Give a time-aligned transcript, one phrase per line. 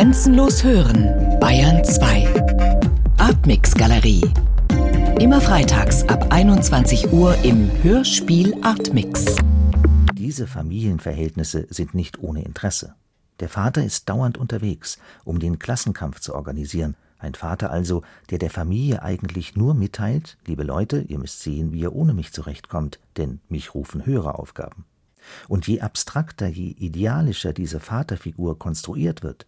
[0.00, 2.26] Grenzenlos hören, Bayern 2.
[3.18, 4.22] Artmix Galerie.
[5.20, 9.36] Immer freitags ab 21 Uhr im Hörspiel Artmix.
[10.14, 12.94] Diese Familienverhältnisse sind nicht ohne Interesse.
[13.40, 16.96] Der Vater ist dauernd unterwegs, um den Klassenkampf zu organisieren.
[17.18, 21.80] Ein Vater also, der der Familie eigentlich nur mitteilt, liebe Leute, ihr müsst sehen, wie
[21.80, 24.86] ihr ohne mich zurechtkommt, denn mich rufen höhere Aufgaben.
[25.46, 29.46] Und je abstrakter, je idealischer diese Vaterfigur konstruiert wird,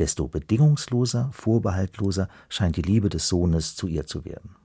[0.00, 4.56] desto bedingungsloser, vorbehaltloser scheint die Liebe des Sohnes zu ihr zu werden.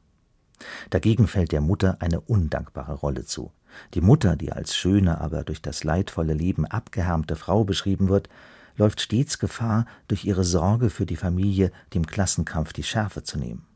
[0.89, 3.51] Dagegen fällt der Mutter eine undankbare Rolle zu.
[3.93, 8.29] Die Mutter, die als schöne, aber durch das leidvolle Leben abgehärmte Frau beschrieben wird,
[8.77, 13.67] läuft stets Gefahr, durch ihre Sorge für die Familie dem Klassenkampf die Schärfe zu nehmen.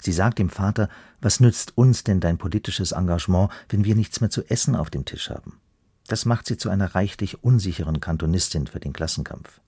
[0.00, 0.88] Sie sagt dem Vater,
[1.20, 5.04] was nützt uns denn dein politisches Engagement, wenn wir nichts mehr zu essen auf dem
[5.04, 5.60] Tisch haben?
[6.08, 9.60] Das macht sie zu einer reichlich unsicheren Kantonistin für den Klassenkampf.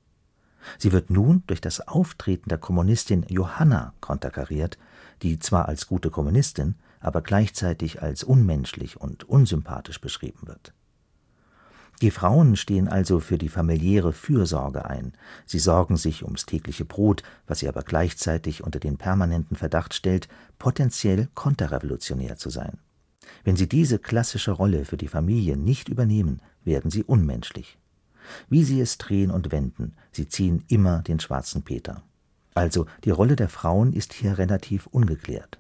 [0.77, 4.79] Sie wird nun durch das Auftreten der Kommunistin Johanna konterkariert,
[5.23, 10.73] die zwar als gute Kommunistin, aber gleichzeitig als unmenschlich und unsympathisch beschrieben wird.
[12.01, 15.15] Die Frauen stehen also für die familiäre Fürsorge ein.
[15.47, 20.29] Sie sorgen sich ums tägliche Brot, was sie aber gleichzeitig unter den permanenten Verdacht stellt,
[20.61, 22.79] potenziell konterrevolutionär zu sein.
[23.43, 27.79] Wenn sie diese klassische Rolle für die Familie nicht übernehmen, werden sie unmenschlich.
[28.49, 32.03] Wie sie es drehen und wenden, sie ziehen immer den schwarzen Peter.
[32.55, 35.59] Also die Rolle der Frauen ist hier relativ ungeklärt.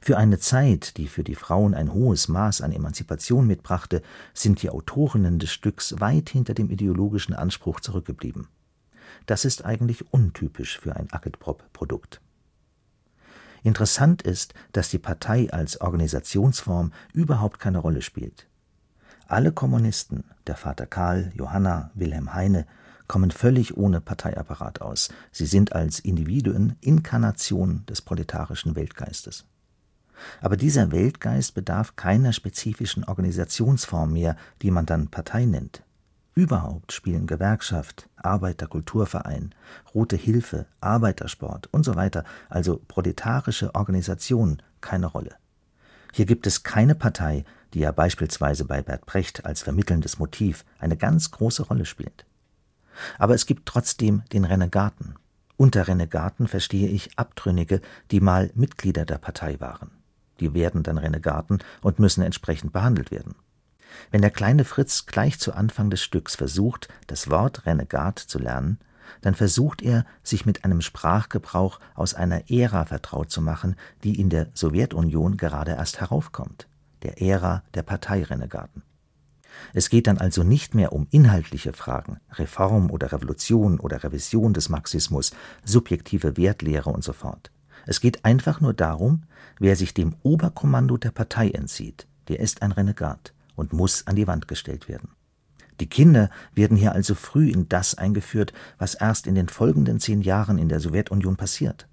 [0.00, 4.70] Für eine Zeit, die für die Frauen ein hohes Maß an Emanzipation mitbrachte, sind die
[4.70, 8.48] Autorinnen des Stücks weit hinter dem ideologischen Anspruch zurückgeblieben.
[9.26, 12.20] Das ist eigentlich untypisch für ein Agitprop-Produkt.
[13.64, 18.48] Interessant ist, dass die Partei als Organisationsform überhaupt keine Rolle spielt.
[19.28, 22.66] Alle Kommunisten, der Vater Karl, Johanna, Wilhelm Heine,
[23.08, 25.10] kommen völlig ohne Parteiapparat aus.
[25.30, 29.44] Sie sind als Individuen Inkarnation des proletarischen Weltgeistes.
[30.40, 35.82] Aber dieser Weltgeist bedarf keiner spezifischen Organisationsform mehr, die man dann Partei nennt.
[36.34, 39.54] Überhaupt spielen Gewerkschaft, Arbeiterkulturverein,
[39.94, 41.92] Rote Hilfe, Arbeitersport und so
[42.48, 45.36] also proletarische Organisationen, keine Rolle.
[46.12, 50.96] Hier gibt es keine Partei, die ja beispielsweise bei Bert Brecht als vermittelndes Motiv eine
[50.96, 52.26] ganz große Rolle spielt.
[53.18, 55.14] Aber es gibt trotzdem den Renegaten.
[55.56, 57.80] Unter Renegaten verstehe ich Abtrünnige,
[58.10, 59.90] die mal Mitglieder der Partei waren.
[60.40, 63.34] Die werden dann Renegaten und müssen entsprechend behandelt werden.
[64.10, 68.78] Wenn der kleine Fritz gleich zu Anfang des Stücks versucht, das Wort Renegat zu lernen,
[69.20, 74.30] dann versucht er, sich mit einem Sprachgebrauch aus einer Ära vertraut zu machen, die in
[74.30, 76.68] der Sowjetunion gerade erst heraufkommt,
[77.02, 78.82] der Ära der Parteirenegaten.
[79.74, 84.68] Es geht dann also nicht mehr um inhaltliche Fragen, Reform oder Revolution oder Revision des
[84.68, 85.32] Marxismus,
[85.64, 87.50] subjektive Wertlehre und so fort.
[87.86, 89.24] Es geht einfach nur darum,
[89.58, 94.26] wer sich dem Oberkommando der Partei entzieht, der ist ein Renegat und muss an die
[94.26, 95.10] Wand gestellt werden.
[95.82, 100.22] Die Kinder werden hier also früh in das eingeführt, was erst in den folgenden zehn
[100.22, 101.88] Jahren in der Sowjetunion passiert.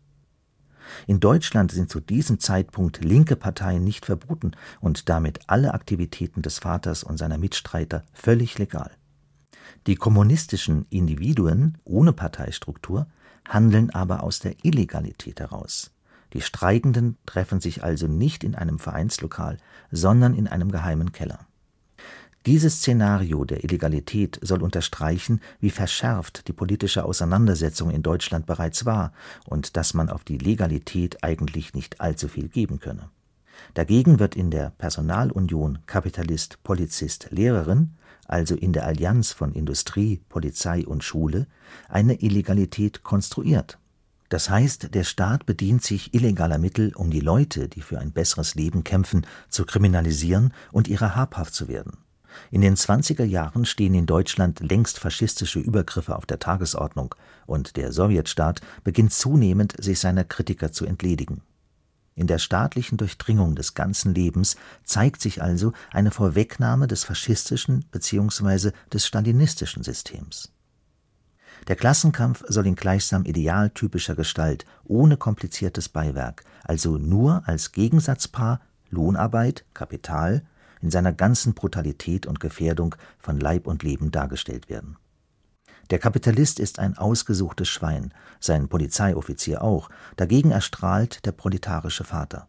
[1.08, 6.60] In Deutschland sind zu diesem Zeitpunkt linke Parteien nicht verboten und damit alle Aktivitäten des
[6.60, 8.92] Vaters und seiner Mitstreiter völlig legal.
[9.88, 13.08] Die kommunistischen Individuen ohne Parteistruktur
[13.48, 15.90] handeln aber aus der Illegalität heraus.
[16.34, 19.58] Die Streikenden treffen sich also nicht in einem Vereinslokal,
[19.90, 21.49] sondern in einem geheimen Keller.
[22.46, 29.12] Dieses Szenario der Illegalität soll unterstreichen, wie verschärft die politische Auseinandersetzung in Deutschland bereits war
[29.46, 33.10] und dass man auf die Legalität eigentlich nicht allzu viel geben könne.
[33.74, 37.96] Dagegen wird in der Personalunion Kapitalist, Polizist, Lehrerin,
[38.26, 41.46] also in der Allianz von Industrie, Polizei und Schule,
[41.90, 43.80] eine Illegalität konstruiert.
[44.30, 48.56] Das heißt, der Staat bedient sich illegaler Mittel, um die Leute, die für ein besseres
[48.56, 51.98] Leben kämpfen, zu kriminalisieren und ihrer habhaft zu werden.
[52.52, 57.92] In den 20er Jahren stehen in Deutschland längst faschistische Übergriffe auf der Tagesordnung und der
[57.92, 61.42] Sowjetstaat beginnt zunehmend, sich seiner Kritiker zu entledigen.
[62.16, 68.72] In der staatlichen Durchdringung des ganzen Lebens zeigt sich also eine Vorwegnahme des faschistischen bzw.
[68.92, 70.52] des stalinistischen Systems.
[71.68, 79.66] Der Klassenkampf soll in gleichsam idealtypischer Gestalt, ohne kompliziertes Beiwerk, also nur als Gegensatzpaar Lohnarbeit,
[79.74, 80.44] Kapital
[80.82, 84.98] in seiner ganzen Brutalität und Gefährdung von Leib und Leben dargestellt werden.
[85.90, 92.48] Der Kapitalist ist ein ausgesuchtes Schwein, sein Polizeioffizier auch, dagegen erstrahlt der proletarische Vater.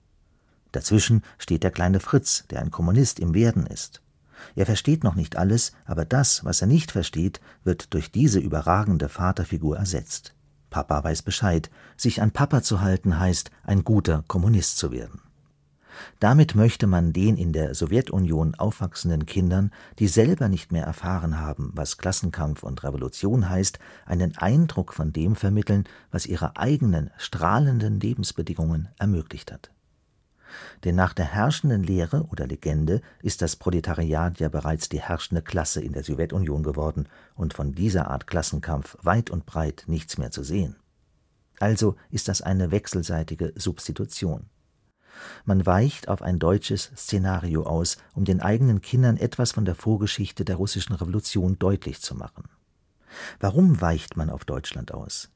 [0.73, 4.03] Dazwischen steht der kleine Fritz, der ein Kommunist im Werden ist.
[4.55, 9.09] Er versteht noch nicht alles, aber das, was er nicht versteht, wird durch diese überragende
[9.09, 10.35] Vaterfigur ersetzt.
[10.71, 11.71] Papa weiß Bescheid.
[11.97, 15.21] Sich an Papa zu halten heißt, ein guter Kommunist zu werden.
[16.19, 21.71] Damit möchte man den in der Sowjetunion aufwachsenden Kindern, die selber nicht mehr erfahren haben,
[21.75, 28.89] was Klassenkampf und Revolution heißt, einen Eindruck von dem vermitteln, was ihre eigenen strahlenden Lebensbedingungen
[28.99, 29.71] ermöglicht hat.
[30.85, 35.81] Denn nach der herrschenden Lehre oder Legende ist das Proletariat ja bereits die herrschende Klasse
[35.81, 40.43] in der Sowjetunion geworden und von dieser Art Klassenkampf weit und breit nichts mehr zu
[40.43, 40.77] sehen.
[41.59, 44.47] Also ist das eine wechselseitige Substitution.
[45.45, 50.45] Man weicht auf ein deutsches Szenario aus, um den eigenen Kindern etwas von der Vorgeschichte
[50.45, 52.45] der russischen Revolution deutlich zu machen.
[53.39, 55.31] Warum weicht man auf Deutschland aus?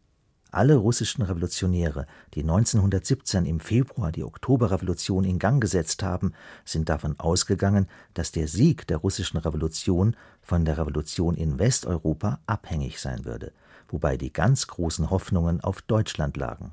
[0.54, 6.32] Alle russischen Revolutionäre, die 1917 im Februar die Oktoberrevolution in Gang gesetzt haben,
[6.64, 13.00] sind davon ausgegangen, dass der Sieg der russischen Revolution von der Revolution in Westeuropa abhängig
[13.00, 13.52] sein würde,
[13.88, 16.70] wobei die ganz großen Hoffnungen auf Deutschland lagen.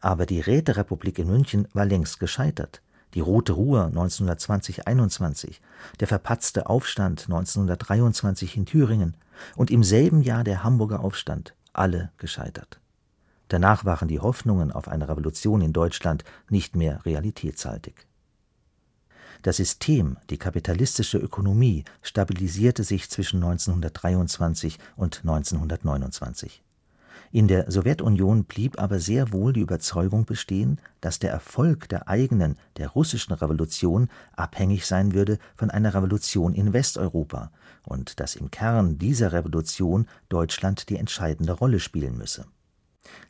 [0.00, 2.82] Aber die Räterepublik in München war längst gescheitert.
[3.14, 5.60] Die Rote Ruhr 1920-21,
[5.98, 9.16] der verpatzte Aufstand 1923 in Thüringen
[9.56, 12.80] und im selben Jahr der Hamburger Aufstand, alle gescheitert.
[13.48, 18.06] Danach waren die Hoffnungen auf eine Revolution in Deutschland nicht mehr realitätshaltig.
[19.42, 26.62] Das System, die kapitalistische Ökonomie, stabilisierte sich zwischen 1923 und 1929.
[27.30, 32.56] In der Sowjetunion blieb aber sehr wohl die Überzeugung bestehen, dass der Erfolg der eigenen,
[32.78, 37.50] der russischen Revolution abhängig sein würde von einer Revolution in Westeuropa
[37.84, 42.46] und dass im Kern dieser Revolution Deutschland die entscheidende Rolle spielen müsse.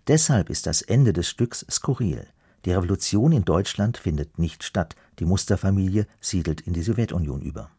[0.07, 2.27] Deshalb ist das Ende des Stücks skurril.
[2.65, 7.71] Die Revolution in Deutschland findet nicht statt, die Musterfamilie siedelt in die Sowjetunion über.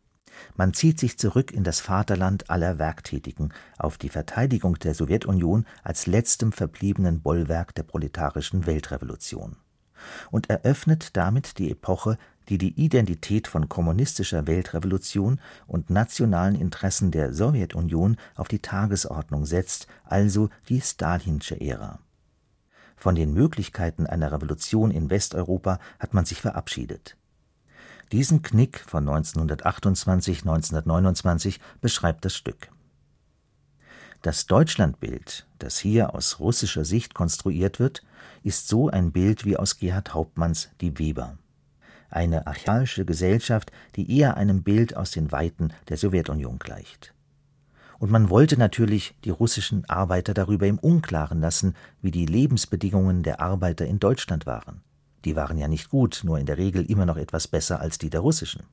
[0.55, 6.07] Man zieht sich zurück in das Vaterland aller Werktätigen, auf die Verteidigung der Sowjetunion als
[6.07, 9.57] letztem verbliebenen Bollwerk der proletarischen Weltrevolution
[10.31, 17.33] und eröffnet damit die Epoche, die die Identität von kommunistischer Weltrevolution und nationalen Interessen der
[17.33, 21.99] Sowjetunion auf die Tagesordnung setzt, also die Stalinsche Ära.
[22.95, 27.15] Von den Möglichkeiten einer Revolution in Westeuropa hat man sich verabschiedet.
[28.11, 32.69] Diesen Knick von 1928 1929 beschreibt das Stück.
[34.23, 38.03] Das Deutschlandbild, das hier aus russischer Sicht konstruiert wird,
[38.43, 41.37] ist so ein Bild wie aus Gerhard Hauptmanns Die Weber.
[42.09, 47.13] Eine archaische Gesellschaft, die eher einem Bild aus den Weiten der Sowjetunion gleicht.
[47.99, 53.39] Und man wollte natürlich die russischen Arbeiter darüber im Unklaren lassen, wie die Lebensbedingungen der
[53.39, 54.81] Arbeiter in Deutschland waren.
[55.25, 58.09] Die waren ja nicht gut, nur in der Regel immer noch etwas besser als die
[58.09, 58.63] der russischen.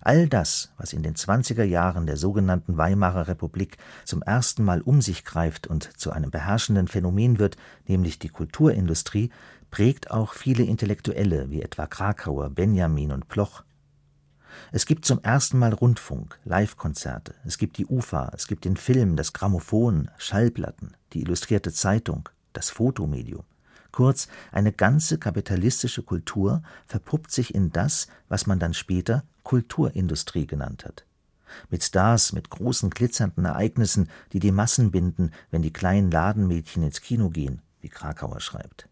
[0.00, 5.00] All das, was in den 20er Jahren der sogenannten Weimarer Republik zum ersten Mal um
[5.00, 7.56] sich greift und zu einem beherrschenden Phänomen wird,
[7.86, 9.30] nämlich die Kulturindustrie,
[9.70, 13.64] prägt auch viele Intellektuelle wie etwa Krakauer, Benjamin und Ploch.
[14.72, 19.16] Es gibt zum ersten Mal Rundfunk, Livekonzerte, es gibt die UFA, es gibt den Film,
[19.16, 23.44] das Grammophon, Schallplatten, die illustrierte Zeitung, das Fotomedium.
[23.94, 30.84] Kurz, eine ganze kapitalistische Kultur verpuppt sich in das, was man dann später Kulturindustrie genannt
[30.84, 31.04] hat.
[31.70, 37.02] Mit Stars, mit großen glitzernden Ereignissen, die die Massen binden, wenn die kleinen Ladenmädchen ins
[37.02, 38.88] Kino gehen, wie Krakauer schreibt.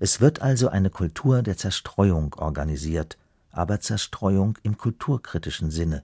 [0.00, 3.18] Es wird also eine Kultur der Zerstreuung organisiert,
[3.50, 6.02] aber Zerstreuung im kulturkritischen Sinne.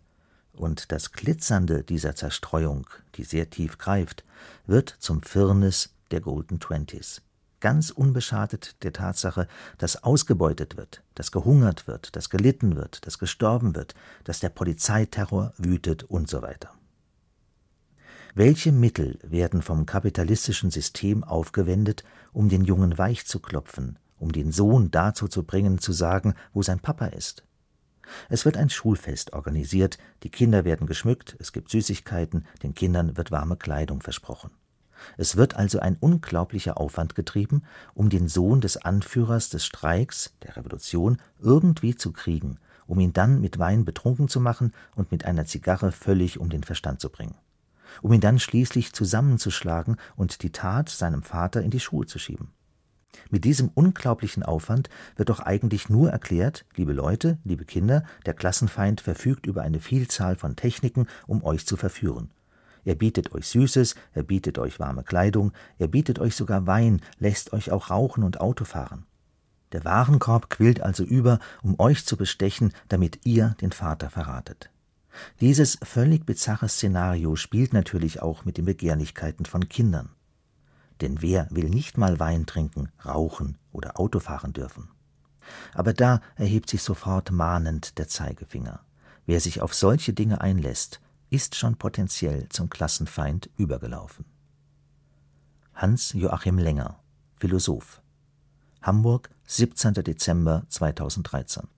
[0.53, 4.25] Und das Glitzernde dieser Zerstreuung, die sehr tief greift,
[4.67, 7.23] wird zum Firnis der Golden Twenties
[7.61, 9.47] ganz unbeschadet der Tatsache,
[9.79, 15.52] dass ausgebeutet wird, dass gehungert wird, dass gelitten wird, dass gestorben wird, dass der Polizeiterror
[15.57, 16.71] wütet und so weiter.
[18.35, 24.52] Welche Mittel werden vom kapitalistischen System aufgewendet, um den Jungen weich zu klopfen, um den
[24.52, 27.45] Sohn dazu zu bringen, zu sagen, wo sein Papa ist?
[28.29, 33.31] Es wird ein Schulfest organisiert, die Kinder werden geschmückt, es gibt Süßigkeiten, den Kindern wird
[33.31, 34.50] warme Kleidung versprochen.
[35.16, 37.62] Es wird also ein unglaublicher Aufwand getrieben,
[37.95, 43.40] um den Sohn des Anführers des Streiks, der Revolution, irgendwie zu kriegen, um ihn dann
[43.40, 47.37] mit Wein betrunken zu machen und mit einer Zigarre völlig um den Verstand zu bringen,
[48.02, 52.52] um ihn dann schließlich zusammenzuschlagen und die Tat seinem Vater in die Schuhe zu schieben.
[53.28, 59.00] Mit diesem unglaublichen Aufwand wird doch eigentlich nur erklärt, liebe Leute, liebe Kinder, der Klassenfeind
[59.00, 62.30] verfügt über eine Vielzahl von Techniken, um euch zu verführen.
[62.85, 67.53] Er bietet euch Süßes, er bietet euch warme Kleidung, er bietet euch sogar Wein, lässt
[67.53, 69.07] euch auch rauchen und Auto fahren.
[69.73, 74.71] Der Warenkorb quillt also über, um euch zu bestechen, damit ihr den Vater verratet.
[75.41, 80.11] Dieses völlig bizarre Szenario spielt natürlich auch mit den Begehrlichkeiten von Kindern.
[81.01, 84.91] Denn wer will nicht mal Wein trinken, rauchen oder Auto fahren dürfen?
[85.75, 88.81] Aber da erhebt sich sofort mahnend der Zeigefinger.
[89.27, 94.25] Wer sich auf solche Dinge einlässt, ist schon potenziell zum Klassenfeind übergelaufen.
[95.75, 97.01] Hans Joachim Lenger,
[97.37, 98.03] Philosoph.
[98.83, 99.95] Hamburg, 17.
[99.95, 101.69] Dezember 2013